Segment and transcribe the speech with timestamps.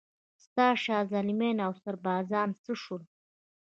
[0.43, 3.03] ستا شازلمیان اوسربازان څه شول؟